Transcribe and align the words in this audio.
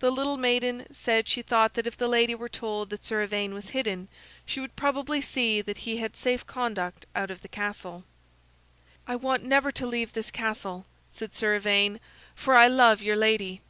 The 0.00 0.10
little 0.10 0.36
maiden 0.36 0.88
said 0.92 1.28
she 1.28 1.42
thought 1.42 1.74
that 1.74 1.86
if 1.86 1.96
the 1.96 2.08
lady 2.08 2.34
were 2.34 2.48
told 2.48 2.90
that 2.90 3.04
Sir 3.04 3.22
Ivaine 3.22 3.54
was 3.54 3.68
hidden 3.68 4.08
she 4.44 4.58
would 4.58 4.74
probably 4.74 5.20
see 5.22 5.60
that 5.62 5.78
he 5.86 5.98
had 5.98 6.14
a 6.14 6.16
safe 6.16 6.44
conduct 6.44 7.06
out 7.14 7.30
of 7.30 7.40
the 7.40 7.46
castle. 7.46 8.02
"I 9.06 9.14
want 9.14 9.44
never 9.44 9.70
to 9.70 9.86
leave 9.86 10.12
this 10.12 10.32
castle," 10.32 10.86
said 11.12 11.36
Sir 11.36 11.54
Ivaine; 11.54 12.00
"for 12.34 12.56
I 12.56 12.66
love 12.66 13.00
your 13.00 13.14
lady." 13.14 13.60